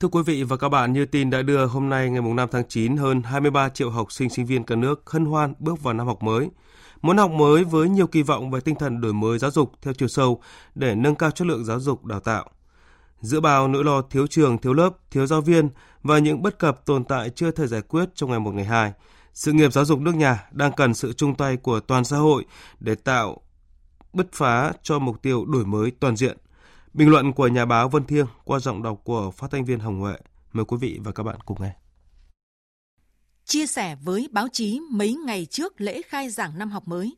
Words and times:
Thưa 0.00 0.08
quý 0.08 0.22
vị 0.26 0.42
và 0.42 0.56
các 0.56 0.68
bạn, 0.68 0.92
như 0.92 1.06
tin 1.06 1.30
đã 1.30 1.42
đưa, 1.42 1.66
hôm 1.66 1.88
nay 1.88 2.10
ngày 2.10 2.22
5 2.22 2.48
tháng 2.52 2.68
9, 2.68 2.96
hơn 2.96 3.22
23 3.22 3.68
triệu 3.68 3.90
học 3.90 4.12
sinh 4.12 4.30
sinh 4.30 4.46
viên 4.46 4.64
cả 4.64 4.76
nước 4.76 5.10
hân 5.10 5.24
hoan 5.24 5.54
bước 5.58 5.82
vào 5.82 5.94
năm 5.94 6.06
học 6.06 6.22
mới. 6.22 6.48
Muốn 7.02 7.16
học 7.16 7.30
mới 7.30 7.64
với 7.64 7.88
nhiều 7.88 8.06
kỳ 8.06 8.22
vọng 8.22 8.50
về 8.50 8.60
tinh 8.60 8.74
thần 8.74 9.00
đổi 9.00 9.12
mới 9.12 9.38
giáo 9.38 9.50
dục 9.50 9.72
theo 9.82 9.94
chiều 9.94 10.08
sâu 10.08 10.42
để 10.74 10.94
nâng 10.94 11.14
cao 11.14 11.30
chất 11.30 11.46
lượng 11.46 11.64
giáo 11.64 11.80
dục 11.80 12.04
đào 12.04 12.20
tạo. 12.20 12.50
Giữa 13.20 13.40
bao 13.40 13.68
nỗi 13.68 13.84
lo 13.84 14.02
thiếu 14.02 14.26
trường, 14.26 14.58
thiếu 14.58 14.72
lớp, 14.72 14.90
thiếu 15.10 15.26
giáo 15.26 15.40
viên 15.40 15.68
và 16.02 16.18
những 16.18 16.42
bất 16.42 16.58
cập 16.58 16.86
tồn 16.86 17.04
tại 17.04 17.30
chưa 17.30 17.50
thể 17.50 17.66
giải 17.66 17.82
quyết 17.82 18.08
trong 18.14 18.30
ngày 18.30 18.40
một 18.40 18.54
ngày 18.54 18.64
hai, 18.64 18.92
sự 19.34 19.52
nghiệp 19.52 19.72
giáo 19.72 19.84
dục 19.84 20.00
nước 20.00 20.14
nhà 20.14 20.48
đang 20.50 20.72
cần 20.72 20.94
sự 20.94 21.12
chung 21.12 21.34
tay 21.34 21.56
của 21.56 21.80
toàn 21.80 22.04
xã 22.04 22.16
hội 22.16 22.44
để 22.80 22.94
tạo 22.94 23.40
bứt 24.12 24.32
phá 24.32 24.72
cho 24.82 24.98
mục 24.98 25.22
tiêu 25.22 25.44
đổi 25.44 25.64
mới 25.64 25.90
toàn 26.00 26.16
diện. 26.16 26.36
Bình 26.94 27.08
luận 27.08 27.32
của 27.32 27.48
nhà 27.48 27.66
báo 27.66 27.88
Vân 27.88 28.04
Thiêng 28.04 28.26
qua 28.44 28.58
giọng 28.58 28.82
đọc 28.82 29.00
của 29.04 29.30
phát 29.30 29.50
thanh 29.50 29.64
viên 29.64 29.78
Hồng 29.78 30.00
Huệ. 30.00 30.14
Mời 30.52 30.64
quý 30.64 30.76
vị 30.80 31.00
và 31.04 31.12
các 31.12 31.22
bạn 31.22 31.38
cùng 31.44 31.58
nghe. 31.60 31.72
Chia 33.44 33.66
sẻ 33.66 33.96
với 34.02 34.28
báo 34.30 34.48
chí 34.52 34.80
mấy 34.90 35.14
ngày 35.14 35.46
trước 35.46 35.80
lễ 35.80 36.02
khai 36.02 36.30
giảng 36.30 36.58
năm 36.58 36.70
học 36.70 36.88
mới, 36.88 37.16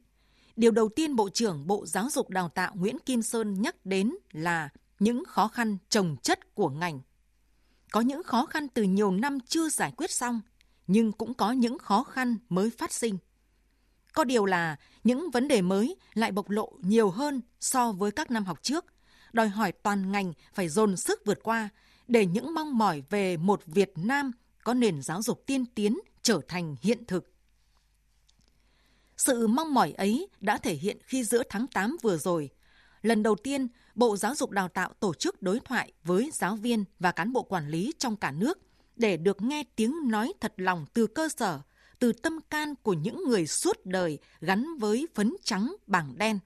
điều 0.56 0.70
đầu 0.70 0.88
tiên 0.88 1.16
Bộ 1.16 1.28
trưởng 1.28 1.66
Bộ 1.66 1.86
Giáo 1.86 2.10
dục 2.10 2.30
Đào 2.30 2.48
tạo 2.48 2.72
Nguyễn 2.74 2.98
Kim 2.98 3.22
Sơn 3.22 3.62
nhắc 3.62 3.86
đến 3.86 4.14
là 4.32 4.68
những 4.98 5.24
khó 5.24 5.48
khăn 5.48 5.78
trồng 5.88 6.16
chất 6.22 6.54
của 6.54 6.68
ngành. 6.68 7.00
Có 7.92 8.00
những 8.00 8.22
khó 8.22 8.46
khăn 8.46 8.68
từ 8.68 8.82
nhiều 8.82 9.10
năm 9.10 9.40
chưa 9.40 9.68
giải 9.68 9.92
quyết 9.96 10.10
xong, 10.10 10.40
nhưng 10.86 11.12
cũng 11.12 11.34
có 11.34 11.52
những 11.52 11.78
khó 11.78 12.04
khăn 12.04 12.36
mới 12.48 12.70
phát 12.78 12.92
sinh. 12.92 13.18
Có 14.12 14.24
điều 14.24 14.44
là 14.44 14.76
những 15.04 15.30
vấn 15.30 15.48
đề 15.48 15.62
mới 15.62 15.96
lại 16.14 16.32
bộc 16.32 16.50
lộ 16.50 16.72
nhiều 16.80 17.10
hơn 17.10 17.40
so 17.60 17.92
với 17.92 18.10
các 18.10 18.30
năm 18.30 18.44
học 18.44 18.58
trước, 18.62 18.84
đòi 19.32 19.48
hỏi 19.48 19.72
toàn 19.72 20.12
ngành 20.12 20.32
phải 20.54 20.68
dồn 20.68 20.96
sức 20.96 21.22
vượt 21.24 21.38
qua 21.42 21.68
để 22.08 22.26
những 22.26 22.54
mong 22.54 22.78
mỏi 22.78 23.02
về 23.10 23.36
một 23.36 23.62
Việt 23.66 23.92
Nam 23.96 24.32
có 24.64 24.74
nền 24.74 25.02
giáo 25.02 25.22
dục 25.22 25.42
tiên 25.46 25.66
tiến 25.66 25.98
trở 26.22 26.40
thành 26.48 26.76
hiện 26.82 27.04
thực. 27.06 27.32
Sự 29.16 29.46
mong 29.46 29.74
mỏi 29.74 29.92
ấy 29.92 30.28
đã 30.40 30.58
thể 30.58 30.74
hiện 30.74 30.98
khi 31.04 31.24
giữa 31.24 31.42
tháng 31.48 31.66
8 31.66 31.96
vừa 32.02 32.18
rồi, 32.18 32.50
lần 33.02 33.22
đầu 33.22 33.34
tiên 33.34 33.68
Bộ 33.94 34.16
Giáo 34.16 34.34
dục 34.34 34.50
Đào 34.50 34.68
tạo 34.68 34.92
tổ 35.00 35.14
chức 35.14 35.42
đối 35.42 35.60
thoại 35.60 35.92
với 36.04 36.30
giáo 36.34 36.56
viên 36.56 36.84
và 36.98 37.12
cán 37.12 37.32
bộ 37.32 37.42
quản 37.42 37.68
lý 37.68 37.92
trong 37.98 38.16
cả 38.16 38.30
nước 38.30 38.58
để 38.96 39.16
được 39.16 39.42
nghe 39.42 39.64
tiếng 39.76 40.08
nói 40.08 40.32
thật 40.40 40.52
lòng 40.56 40.86
từ 40.94 41.06
cơ 41.06 41.28
sở, 41.36 41.60
từ 41.98 42.12
tâm 42.12 42.40
can 42.50 42.74
của 42.82 42.92
những 42.92 43.24
người 43.28 43.46
suốt 43.46 43.76
đời 43.84 44.18
gắn 44.40 44.66
với 44.78 45.08
phấn 45.14 45.36
trắng 45.44 45.74
bảng 45.86 46.18
đen. 46.18 46.38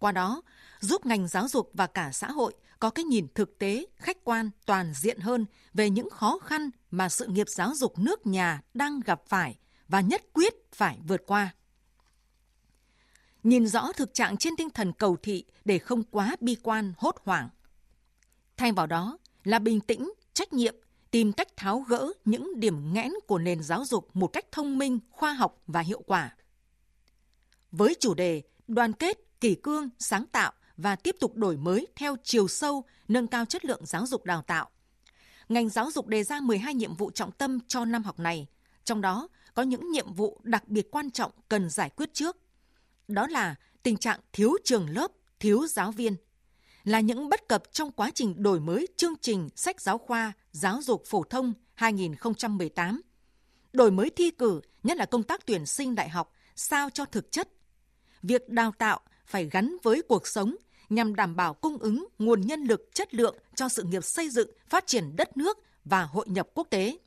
Qua 0.00 0.12
đó, 0.12 0.42
giúp 0.80 1.06
ngành 1.06 1.28
giáo 1.28 1.48
dục 1.48 1.70
và 1.74 1.86
cả 1.86 2.10
xã 2.12 2.30
hội 2.30 2.54
có 2.78 2.90
cái 2.90 3.04
nhìn 3.04 3.26
thực 3.34 3.58
tế, 3.58 3.86
khách 3.96 4.24
quan, 4.24 4.50
toàn 4.66 4.92
diện 4.94 5.18
hơn 5.20 5.46
về 5.74 5.90
những 5.90 6.10
khó 6.10 6.38
khăn 6.38 6.70
mà 6.90 7.08
sự 7.08 7.26
nghiệp 7.26 7.46
giáo 7.48 7.74
dục 7.74 7.98
nước 7.98 8.26
nhà 8.26 8.62
đang 8.74 9.00
gặp 9.00 9.22
phải 9.26 9.58
và 9.88 10.00
nhất 10.00 10.22
quyết 10.32 10.54
phải 10.72 10.98
vượt 11.06 11.22
qua. 11.26 11.54
Nhìn 13.42 13.66
rõ 13.66 13.92
thực 13.92 14.14
trạng 14.14 14.36
trên 14.36 14.56
tinh 14.56 14.70
thần 14.70 14.92
cầu 14.92 15.16
thị 15.22 15.44
để 15.64 15.78
không 15.78 16.02
quá 16.02 16.36
bi 16.40 16.56
quan, 16.62 16.92
hốt 16.98 17.16
hoảng. 17.24 17.48
Thay 18.56 18.72
vào 18.72 18.86
đó 18.86 19.18
là 19.44 19.58
bình 19.58 19.80
tĩnh, 19.80 20.12
trách 20.32 20.52
nhiệm, 20.52 20.74
tìm 21.10 21.32
cách 21.32 21.48
tháo 21.56 21.80
gỡ 21.80 22.12
những 22.24 22.60
điểm 22.60 22.92
nghẽn 22.92 23.12
của 23.26 23.38
nền 23.38 23.62
giáo 23.62 23.84
dục 23.84 24.08
một 24.14 24.26
cách 24.26 24.44
thông 24.52 24.78
minh, 24.78 24.98
khoa 25.10 25.32
học 25.32 25.62
và 25.66 25.80
hiệu 25.80 26.02
quả. 26.06 26.34
Với 27.72 27.94
chủ 28.00 28.14
đề 28.14 28.42
đoàn 28.68 28.92
kết, 28.92 29.29
kỷ 29.40 29.54
cương, 29.54 29.88
sáng 29.98 30.26
tạo 30.26 30.52
và 30.76 30.96
tiếp 30.96 31.16
tục 31.20 31.36
đổi 31.36 31.56
mới 31.56 31.86
theo 31.96 32.16
chiều 32.24 32.48
sâu, 32.48 32.84
nâng 33.08 33.26
cao 33.26 33.44
chất 33.44 33.64
lượng 33.64 33.86
giáo 33.86 34.06
dục 34.06 34.24
đào 34.24 34.42
tạo. 34.42 34.70
Ngành 35.48 35.68
giáo 35.68 35.90
dục 35.90 36.06
đề 36.06 36.24
ra 36.24 36.40
12 36.40 36.74
nhiệm 36.74 36.96
vụ 36.96 37.10
trọng 37.10 37.32
tâm 37.32 37.58
cho 37.68 37.84
năm 37.84 38.02
học 38.02 38.18
này, 38.18 38.46
trong 38.84 39.00
đó 39.00 39.28
có 39.54 39.62
những 39.62 39.90
nhiệm 39.90 40.12
vụ 40.12 40.40
đặc 40.42 40.68
biệt 40.68 40.90
quan 40.90 41.10
trọng 41.10 41.32
cần 41.48 41.70
giải 41.70 41.90
quyết 41.90 42.14
trước. 42.14 42.36
Đó 43.08 43.26
là 43.26 43.54
tình 43.82 43.96
trạng 43.96 44.20
thiếu 44.32 44.52
trường 44.64 44.90
lớp, 44.90 45.10
thiếu 45.40 45.66
giáo 45.66 45.92
viên, 45.92 46.16
là 46.84 47.00
những 47.00 47.28
bất 47.28 47.48
cập 47.48 47.62
trong 47.72 47.92
quá 47.92 48.10
trình 48.14 48.42
đổi 48.42 48.60
mới 48.60 48.86
chương 48.96 49.14
trình 49.20 49.48
sách 49.56 49.80
giáo 49.80 49.98
khoa 49.98 50.32
giáo 50.52 50.82
dục 50.82 51.02
phổ 51.06 51.24
thông 51.24 51.52
2018, 51.74 53.00
đổi 53.72 53.90
mới 53.90 54.10
thi 54.10 54.30
cử, 54.30 54.60
nhất 54.82 54.96
là 54.96 55.06
công 55.06 55.22
tác 55.22 55.46
tuyển 55.46 55.66
sinh 55.66 55.94
đại 55.94 56.08
học 56.08 56.32
sao 56.56 56.90
cho 56.90 57.04
thực 57.04 57.32
chất. 57.32 57.48
Việc 58.22 58.48
đào 58.48 58.72
tạo 58.78 59.00
phải 59.30 59.48
gắn 59.52 59.76
với 59.82 60.02
cuộc 60.08 60.26
sống 60.26 60.56
nhằm 60.88 61.16
đảm 61.16 61.36
bảo 61.36 61.54
cung 61.54 61.78
ứng 61.78 62.06
nguồn 62.18 62.40
nhân 62.40 62.62
lực 62.62 62.88
chất 62.94 63.14
lượng 63.14 63.36
cho 63.54 63.68
sự 63.68 63.82
nghiệp 63.82 64.04
xây 64.04 64.28
dựng, 64.28 64.50
phát 64.68 64.86
triển 64.86 65.16
đất 65.16 65.36
nước 65.36 65.58
và 65.84 66.02
hội 66.02 66.26
nhập 66.28 66.48
quốc 66.54 66.66
tế. 66.70 66.98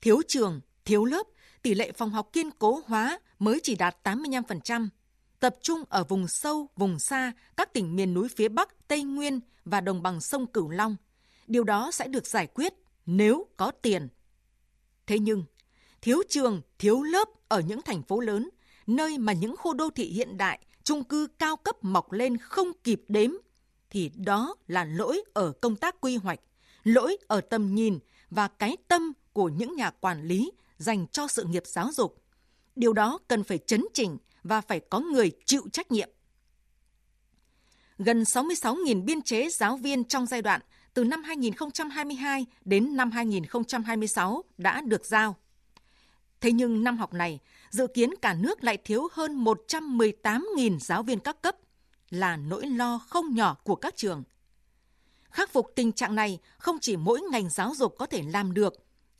Thiếu 0.00 0.20
trường, 0.28 0.60
thiếu 0.84 1.04
lớp, 1.04 1.26
tỷ 1.62 1.74
lệ 1.74 1.92
phòng 1.92 2.10
học 2.10 2.28
kiên 2.32 2.50
cố 2.50 2.82
hóa 2.86 3.18
mới 3.38 3.60
chỉ 3.62 3.74
đạt 3.74 3.96
85%, 4.04 4.88
tập 5.40 5.56
trung 5.62 5.84
ở 5.88 6.04
vùng 6.04 6.28
sâu, 6.28 6.68
vùng 6.76 6.98
xa, 6.98 7.32
các 7.56 7.72
tỉnh 7.72 7.96
miền 7.96 8.14
núi 8.14 8.28
phía 8.36 8.48
Bắc, 8.48 8.88
Tây 8.88 9.02
Nguyên 9.02 9.40
và 9.64 9.80
đồng 9.80 10.02
bằng 10.02 10.20
sông 10.20 10.46
Cửu 10.46 10.68
Long. 10.68 10.96
Điều 11.46 11.64
đó 11.64 11.90
sẽ 11.90 12.08
được 12.08 12.26
giải 12.26 12.46
quyết 12.46 12.74
nếu 13.06 13.46
có 13.56 13.70
tiền. 13.70 14.08
Thế 15.06 15.18
nhưng, 15.18 15.44
thiếu 16.00 16.22
trường, 16.28 16.62
thiếu 16.78 17.02
lớp 17.02 17.28
ở 17.48 17.60
những 17.60 17.82
thành 17.82 18.02
phố 18.02 18.20
lớn, 18.20 18.48
nơi 18.86 19.18
mà 19.18 19.32
những 19.32 19.56
khu 19.56 19.74
đô 19.74 19.90
thị 19.90 20.04
hiện 20.04 20.36
đại 20.36 20.60
chung 20.84 21.04
cư 21.04 21.28
cao 21.38 21.56
cấp 21.56 21.76
mọc 21.82 22.12
lên 22.12 22.36
không 22.36 22.72
kịp 22.84 23.02
đếm, 23.08 23.30
thì 23.90 24.10
đó 24.14 24.54
là 24.66 24.84
lỗi 24.84 25.22
ở 25.34 25.52
công 25.60 25.76
tác 25.76 26.00
quy 26.00 26.16
hoạch, 26.16 26.40
lỗi 26.84 27.16
ở 27.26 27.40
tầm 27.40 27.74
nhìn 27.74 27.98
và 28.30 28.48
cái 28.48 28.76
tâm 28.88 29.12
của 29.32 29.48
những 29.48 29.76
nhà 29.76 29.90
quản 29.90 30.22
lý 30.22 30.52
dành 30.78 31.06
cho 31.12 31.26
sự 31.26 31.44
nghiệp 31.44 31.62
giáo 31.66 31.92
dục. 31.92 32.22
Điều 32.76 32.92
đó 32.92 33.18
cần 33.28 33.44
phải 33.44 33.58
chấn 33.58 33.84
chỉnh 33.94 34.16
và 34.42 34.60
phải 34.60 34.80
có 34.80 35.00
người 35.00 35.32
chịu 35.44 35.62
trách 35.72 35.92
nhiệm. 35.92 36.08
Gần 37.98 38.22
66.000 38.22 39.04
biên 39.04 39.22
chế 39.22 39.48
giáo 39.50 39.76
viên 39.76 40.04
trong 40.04 40.26
giai 40.26 40.42
đoạn 40.42 40.60
từ 40.94 41.04
năm 41.04 41.22
2022 41.22 42.46
đến 42.64 42.96
năm 42.96 43.10
2026 43.10 44.44
đã 44.58 44.80
được 44.80 45.06
giao. 45.06 45.36
Thế 46.40 46.52
nhưng 46.52 46.84
năm 46.84 46.96
học 46.96 47.14
này, 47.14 47.40
dự 47.70 47.86
kiến 47.86 48.10
cả 48.22 48.34
nước 48.34 48.64
lại 48.64 48.76
thiếu 48.84 49.08
hơn 49.12 49.44
118.000 49.44 50.78
giáo 50.78 51.02
viên 51.02 51.18
các 51.18 51.42
cấp, 51.42 51.56
là 52.10 52.36
nỗi 52.36 52.66
lo 52.66 52.98
không 53.08 53.34
nhỏ 53.34 53.56
của 53.64 53.76
các 53.76 53.96
trường. 53.96 54.22
Khắc 55.30 55.52
phục 55.52 55.72
tình 55.74 55.92
trạng 55.92 56.14
này 56.14 56.38
không 56.58 56.78
chỉ 56.80 56.96
mỗi 56.96 57.20
ngành 57.20 57.50
giáo 57.50 57.74
dục 57.74 57.94
có 57.98 58.06
thể 58.06 58.22
làm 58.22 58.54
được, 58.54 58.74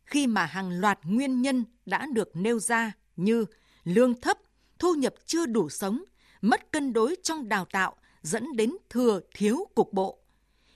khi 0.05 0.27
mà 0.27 0.47
hàng 0.47 0.81
loạt 0.81 0.99
nguyên 1.05 1.43
nhân 1.43 1.65
đã 1.87 2.07
được 2.13 2.37
nêu 2.37 2.59
ra 2.59 2.93
như 3.17 3.45
lương 3.85 4.21
thấp, 4.21 4.39
thu 4.79 4.95
nhập 4.95 5.15
chưa 5.27 5.47
đủ 5.47 5.69
sống, 5.69 6.05
mất 6.41 6.73
cân 6.73 6.93
đối 6.93 7.17
trong 7.23 7.49
đào 7.49 7.65
tạo 7.65 7.97
dẫn 8.23 8.57
đến 8.57 8.73
thừa 8.91 9.21
thiếu 9.35 9.69
cục 9.75 9.93
bộ. 9.93 10.19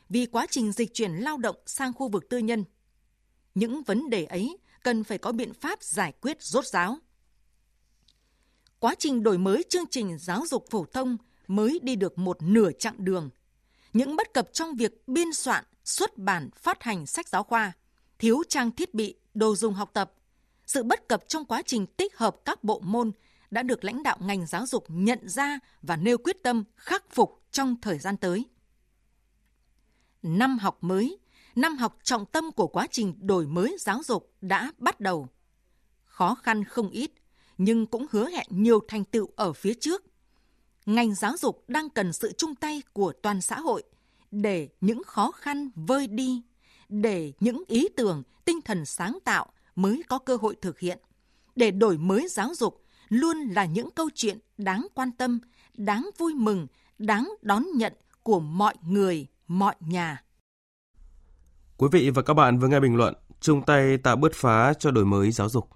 Vì 0.09 0.27
quá 0.27 0.47
trình 0.51 0.73
dịch 0.73 0.95
chuyển 0.95 1.13
lao 1.13 1.39
động 1.39 1.57
sang 1.67 1.93
khu 1.93 2.09
vực 2.09 2.29
tư 2.29 2.39
nhân. 2.39 2.65
Những 3.55 3.83
vấn 3.83 4.11
đề 4.11 4.25
ấy 4.25 4.59
cần 4.83 5.05
phải 5.05 5.19
có 5.19 5.33
biện 5.33 5.55
pháp 5.55 5.83
giải 5.83 6.13
quyết 6.21 6.43
rốt 6.43 6.67
ráo. 6.67 6.99
Quá 8.79 8.95
trình 8.99 9.23
đổi 9.23 9.39
mới 9.39 9.63
chương 9.69 9.87
trình 9.91 10.19
giáo 10.19 10.43
dục 10.47 10.67
phổ 10.71 10.85
thông 10.85 11.17
mới 11.47 11.81
đi 11.83 11.97
được 11.97 12.19
một 12.19 12.43
nửa 12.43 12.71
chặng 12.79 12.95
đường. 12.99 13.31
Những 13.93 14.17
bất 14.17 14.35
cập 14.35 14.53
trong 14.53 14.75
việc 14.75 15.09
biên 15.09 15.33
soạn, 15.33 15.65
xuất 15.85 16.19
bản, 16.19 16.51
phát 16.57 16.83
hành 16.83 17.07
sách 17.07 17.29
giáo 17.29 17.43
khoa, 17.43 17.73
thiếu 18.19 18.43
trang 18.49 18.71
thiết 18.71 18.95
bị, 18.95 19.15
đồ 19.35 19.57
dùng 19.57 19.75
học 19.75 19.91
tập, 19.93 20.13
sự 20.67 20.83
bất 20.83 21.09
cập 21.09 21.29
trong 21.29 21.45
quá 21.45 21.63
trình 21.67 21.87
tích 21.87 22.17
hợp 22.17 22.37
các 22.45 22.65
bộ 22.65 22.81
môn 22.81 23.13
đã 23.51 23.63
được 23.63 23.85
lãnh 23.85 24.03
đạo 24.03 24.17
ngành 24.21 24.47
giáo 24.47 24.67
dục 24.67 24.85
nhận 24.89 25.29
ra 25.29 25.59
và 25.83 25.97
nêu 25.97 26.19
quyết 26.19 26.43
tâm 26.43 26.65
khắc 26.77 27.05
phục 27.11 27.43
trong 27.51 27.81
thời 27.81 27.99
gian 27.99 28.17
tới. 28.17 28.45
Năm 30.23 30.59
học 30.59 30.79
mới 30.81 31.19
năm 31.57 31.77
học 31.77 31.99
trọng 32.03 32.27
tâm 32.27 32.53
của 32.53 32.67
quá 32.67 32.87
trình 32.91 33.15
đổi 33.21 33.47
mới 33.47 33.77
giáo 33.81 34.03
dục 34.05 34.33
đã 34.41 34.73
bắt 34.79 35.01
đầu. 35.01 35.29
Khó 36.05 36.35
khăn 36.35 36.65
không 36.65 36.91
ít, 36.91 37.11
nhưng 37.59 37.87
cũng 37.87 38.07
hứa 38.11 38.29
hẹn 38.29 38.47
nhiều 38.51 38.81
thành 38.89 39.05
tựu 39.05 39.29
ở 39.37 39.53
phía 39.53 39.75
trước. 39.75 40.05
Ngành 40.87 41.15
giáo 41.15 41.37
dục 41.37 41.65
đang 41.69 41.91
cần 41.91 42.13
sự 42.13 42.33
chung 42.39 42.55
tay 42.55 42.83
của 42.93 43.13
toàn 43.23 43.41
xã 43.41 43.61
hội 43.61 43.83
để 44.31 44.69
những 44.81 45.05
khó 45.05 45.31
khăn 45.31 45.71
vơi 45.75 46.07
đi, 46.07 46.43
để 46.89 47.33
những 47.41 47.63
ý 47.67 47.89
tưởng, 47.97 48.23
tinh 48.45 48.61
thần 48.61 48.87
sáng 48.87 49.19
tạo 49.25 49.47
mới 49.77 50.03
có 50.09 50.19
cơ 50.19 50.37
hội 50.37 50.57
thực 50.63 50.79
hiện, 50.79 50.99
để 51.57 51.71
đổi 51.71 51.99
mới 51.99 52.29
giáo 52.29 52.55
dục 52.55 52.85
luôn 53.09 53.37
là 53.39 53.65
những 53.65 53.91
câu 53.91 54.11
chuyện 54.15 54.39
đáng 54.59 54.87
quan 54.95 55.13
tâm, 55.13 55.41
đáng 55.75 56.11
vui 56.19 56.35
mừng, 56.35 56.67
đáng 56.99 57.33
đón 57.43 57.67
nhận 57.75 57.93
của 58.23 58.41
mọi 58.41 58.75
người, 58.87 59.27
mọi 59.47 59.75
nhà. 59.81 60.25
Quý 61.81 61.89
vị 61.93 62.11
và 62.11 62.23
các 62.23 62.35
bạn 62.35 62.59
vừa 62.59 62.69
nghe 62.69 62.81
bình 62.81 62.97
luận, 62.97 63.15
chung 63.41 63.63
tay 63.63 63.97
tạo 63.97 64.17
bứt 64.17 64.33
phá 64.35 64.73
cho 64.79 64.91
đổi 64.91 65.05
mới 65.05 65.31
giáo 65.31 65.49
dục. 65.49 65.69